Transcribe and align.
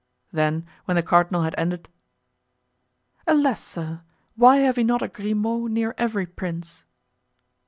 Then, 0.33 0.65
when 0.85 0.95
the 0.95 1.03
cardinal 1.03 1.43
had 1.43 1.53
ended: 1.59 1.87
"Alas, 3.27 3.63
sir! 3.63 4.01
why 4.35 4.57
have 4.57 4.77
we 4.77 4.83
not 4.83 5.03
a 5.03 5.07
Grimaud 5.07 5.69
near 5.69 5.93
every 5.95 6.25
prince?" 6.25 6.85